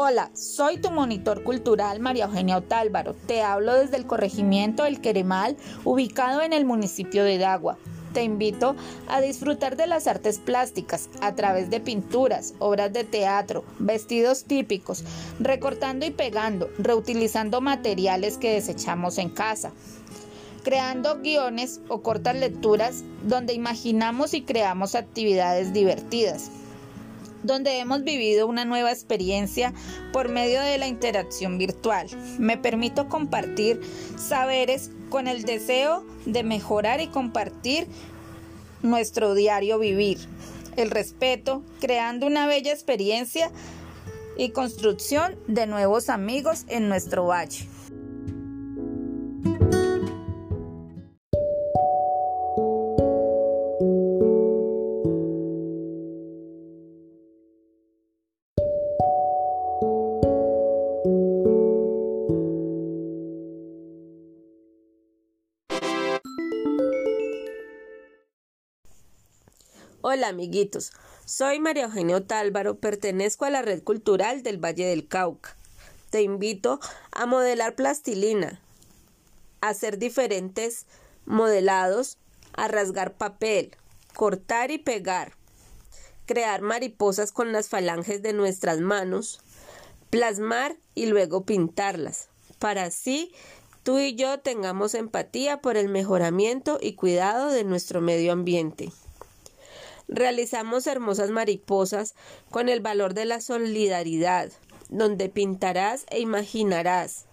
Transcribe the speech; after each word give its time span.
Hola, 0.00 0.30
soy 0.32 0.76
tu 0.76 0.92
monitor 0.92 1.42
cultural 1.42 1.98
María 1.98 2.26
Eugenia 2.26 2.58
Otálvaro. 2.58 3.16
Te 3.26 3.42
hablo 3.42 3.74
desde 3.74 3.96
el 3.96 4.06
corregimiento 4.06 4.84
del 4.84 5.00
Queremal, 5.00 5.56
ubicado 5.82 6.40
en 6.40 6.52
el 6.52 6.64
municipio 6.64 7.24
de 7.24 7.36
Dagua. 7.36 7.78
Te 8.14 8.22
invito 8.22 8.76
a 9.08 9.20
disfrutar 9.20 9.76
de 9.76 9.88
las 9.88 10.06
artes 10.06 10.38
plásticas 10.38 11.08
a 11.20 11.34
través 11.34 11.68
de 11.68 11.80
pinturas, 11.80 12.54
obras 12.60 12.92
de 12.92 13.02
teatro, 13.02 13.64
vestidos 13.80 14.44
típicos, 14.44 15.02
recortando 15.40 16.06
y 16.06 16.10
pegando, 16.10 16.70
reutilizando 16.78 17.60
materiales 17.60 18.38
que 18.38 18.52
desechamos 18.52 19.18
en 19.18 19.30
casa 19.30 19.72
creando 20.62 21.20
guiones 21.22 21.80
o 21.88 22.02
cortas 22.02 22.36
lecturas 22.36 23.02
donde 23.22 23.54
imaginamos 23.54 24.34
y 24.34 24.42
creamos 24.42 24.94
actividades 24.94 25.72
divertidas 25.72 26.50
donde 27.48 27.80
hemos 27.80 28.04
vivido 28.04 28.46
una 28.46 28.64
nueva 28.64 28.92
experiencia 28.92 29.74
por 30.12 30.28
medio 30.28 30.60
de 30.60 30.78
la 30.78 30.86
interacción 30.86 31.58
virtual. 31.58 32.06
Me 32.38 32.56
permito 32.56 33.08
compartir 33.08 33.80
saberes 34.16 34.92
con 35.08 35.26
el 35.26 35.42
deseo 35.42 36.04
de 36.26 36.44
mejorar 36.44 37.00
y 37.00 37.08
compartir 37.08 37.88
nuestro 38.82 39.34
diario 39.34 39.80
vivir, 39.80 40.18
el 40.76 40.92
respeto, 40.92 41.64
creando 41.80 42.26
una 42.26 42.46
bella 42.46 42.72
experiencia 42.72 43.50
y 44.36 44.50
construcción 44.50 45.36
de 45.48 45.66
nuevos 45.66 46.08
amigos 46.08 46.64
en 46.68 46.88
nuestro 46.88 47.26
valle. 47.26 47.66
Hola 70.10 70.28
amiguitos, 70.28 70.92
soy 71.26 71.60
María 71.60 71.84
Eugenia 71.84 72.16
Otálvaro, 72.16 72.78
pertenezco 72.78 73.44
a 73.44 73.50
la 73.50 73.60
Red 73.60 73.82
Cultural 73.82 74.42
del 74.42 74.56
Valle 74.56 74.86
del 74.86 75.06
Cauca. 75.06 75.54
Te 76.08 76.22
invito 76.22 76.80
a 77.12 77.26
modelar 77.26 77.74
plastilina, 77.74 78.58
a 79.60 79.68
hacer 79.68 79.98
diferentes 79.98 80.86
modelados, 81.26 82.16
a 82.54 82.68
rasgar 82.68 83.18
papel, 83.18 83.76
cortar 84.14 84.70
y 84.70 84.78
pegar, 84.78 85.34
crear 86.24 86.62
mariposas 86.62 87.30
con 87.30 87.52
las 87.52 87.68
falanges 87.68 88.22
de 88.22 88.32
nuestras 88.32 88.80
manos, 88.80 89.40
plasmar 90.08 90.74
y 90.94 91.04
luego 91.04 91.44
pintarlas, 91.44 92.30
para 92.58 92.84
así 92.84 93.30
tú 93.82 93.98
y 93.98 94.14
yo 94.14 94.40
tengamos 94.40 94.94
empatía 94.94 95.60
por 95.60 95.76
el 95.76 95.90
mejoramiento 95.90 96.78
y 96.80 96.94
cuidado 96.94 97.50
de 97.50 97.64
nuestro 97.64 98.00
medio 98.00 98.32
ambiente. 98.32 98.90
Realizamos 100.08 100.86
hermosas 100.86 101.30
mariposas 101.30 102.14
con 102.50 102.68
el 102.68 102.80
valor 102.80 103.12
de 103.12 103.26
la 103.26 103.40
solidaridad, 103.40 104.50
donde 104.88 105.28
pintarás 105.28 106.06
e 106.08 106.18
imaginarás, 106.20 107.26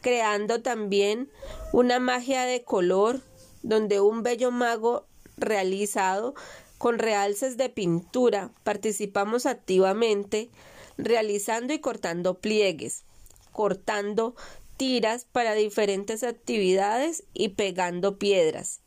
creando 0.00 0.62
también 0.62 1.30
una 1.72 2.00
magia 2.00 2.42
de 2.42 2.64
color, 2.64 3.20
donde 3.62 4.00
un 4.00 4.22
bello 4.22 4.50
mago 4.50 5.06
realizado 5.36 6.34
con 6.78 6.98
realces 6.98 7.56
de 7.56 7.68
pintura 7.68 8.50
participamos 8.64 9.46
activamente 9.46 10.50
realizando 10.98 11.72
y 11.72 11.78
cortando 11.78 12.34
pliegues, 12.34 13.04
cortando 13.52 14.34
tiras 14.76 15.24
para 15.24 15.54
diferentes 15.54 16.22
actividades 16.22 17.24
y 17.32 17.50
pegando 17.50 18.18
piedras 18.18 18.80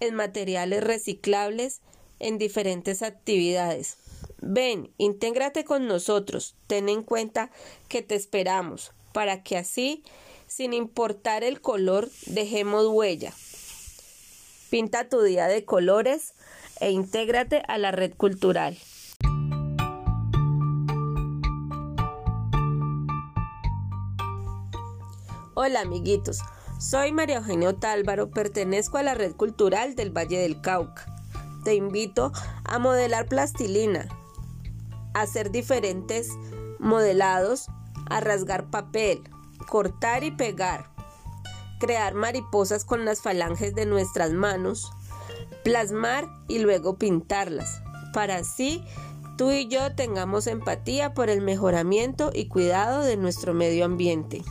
en 0.00 0.14
materiales 0.14 0.84
reciclables 0.84 1.80
en 2.20 2.38
diferentes 2.38 3.02
actividades. 3.02 3.96
Ven, 4.40 4.90
intégrate 4.98 5.64
con 5.64 5.86
nosotros, 5.86 6.54
ten 6.66 6.88
en 6.88 7.02
cuenta 7.02 7.50
que 7.88 8.02
te 8.02 8.14
esperamos, 8.14 8.92
para 9.12 9.42
que 9.42 9.56
así, 9.56 10.02
sin 10.46 10.72
importar 10.72 11.44
el 11.44 11.60
color, 11.60 12.08
dejemos 12.26 12.86
huella. 12.86 13.32
Pinta 14.70 15.08
tu 15.08 15.22
día 15.22 15.46
de 15.46 15.64
colores 15.64 16.34
e 16.80 16.90
intégrate 16.90 17.62
a 17.68 17.78
la 17.78 17.90
red 17.90 18.14
cultural. 18.14 18.76
Hola 25.54 25.80
amiguitos, 25.80 26.38
soy 26.78 27.10
María 27.10 27.38
Eugenia 27.38 27.70
Otálvaro, 27.70 28.30
pertenezco 28.30 28.98
a 28.98 29.02
la 29.02 29.14
red 29.14 29.34
cultural 29.34 29.96
del 29.96 30.16
Valle 30.16 30.38
del 30.38 30.60
Cauca 30.60 31.17
te 31.68 31.74
invito 31.74 32.32
a 32.64 32.78
modelar 32.78 33.26
plastilina, 33.26 34.08
a 35.12 35.20
hacer 35.20 35.50
diferentes 35.50 36.30
modelados, 36.78 37.66
a 38.08 38.20
rasgar 38.20 38.70
papel, 38.70 39.22
cortar 39.68 40.24
y 40.24 40.30
pegar, 40.30 40.88
crear 41.78 42.14
mariposas 42.14 42.86
con 42.86 43.04
las 43.04 43.20
falanges 43.20 43.74
de 43.74 43.84
nuestras 43.84 44.32
manos, 44.32 44.90
plasmar 45.62 46.26
y 46.48 46.60
luego 46.60 46.96
pintarlas, 46.96 47.82
para 48.14 48.36
así 48.36 48.82
tú 49.36 49.50
y 49.50 49.68
yo 49.68 49.94
tengamos 49.94 50.46
empatía 50.46 51.12
por 51.12 51.28
el 51.28 51.42
mejoramiento 51.42 52.30
y 52.32 52.48
cuidado 52.48 53.02
de 53.02 53.18
nuestro 53.18 53.52
medio 53.52 53.84
ambiente. 53.84 54.42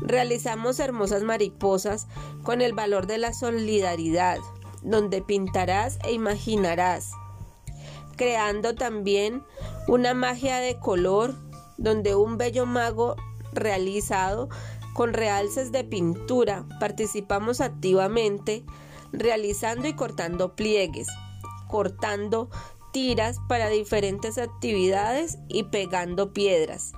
Realizamos 0.00 0.80
hermosas 0.80 1.22
mariposas 1.22 2.06
con 2.44 2.62
el 2.62 2.72
valor 2.72 3.06
de 3.06 3.18
la 3.18 3.34
solidaridad, 3.34 4.38
donde 4.82 5.22
pintarás 5.22 5.98
e 6.04 6.12
imaginarás, 6.12 7.12
creando 8.16 8.74
también 8.74 9.42
una 9.86 10.14
magia 10.14 10.58
de 10.58 10.78
color 10.78 11.34
donde 11.76 12.14
un 12.14 12.38
bello 12.38 12.66
mago 12.66 13.16
realizado 13.52 14.48
con 14.94 15.12
realces 15.12 15.70
de 15.72 15.84
pintura 15.84 16.66
participamos 16.80 17.60
activamente 17.60 18.64
realizando 19.12 19.88
y 19.88 19.94
cortando 19.94 20.54
pliegues, 20.54 21.06
cortando 21.68 22.50
tiras 22.92 23.38
para 23.48 23.68
diferentes 23.68 24.38
actividades 24.38 25.38
y 25.48 25.64
pegando 25.64 26.32
piedras 26.32 26.92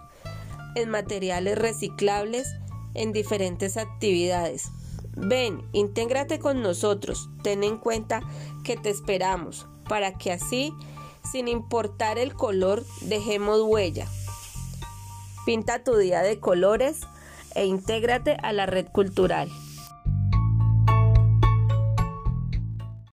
en 0.74 0.88
materiales 0.88 1.58
reciclables 1.58 2.48
en 2.94 3.12
diferentes 3.12 3.76
actividades. 3.76 4.70
Ven, 5.22 5.69
intégrate 5.72 6.38
con 6.38 6.62
nosotros, 6.62 7.28
ten 7.42 7.62
en 7.62 7.76
cuenta 7.76 8.22
que 8.64 8.76
te 8.76 8.88
esperamos, 8.88 9.66
para 9.86 10.16
que 10.16 10.32
así, 10.32 10.72
sin 11.31 11.47
importar 11.47 12.19
el 12.19 12.34
color, 12.34 12.84
dejemos 13.03 13.60
huella. 13.62 14.06
Pinta 15.44 15.84
tu 15.84 15.97
día 15.97 16.22
de 16.22 16.41
colores 16.41 17.00
e 17.54 17.66
intégrate 17.66 18.38
a 18.42 18.53
la 18.53 18.64
red 18.66 18.86
cultural. 18.86 19.50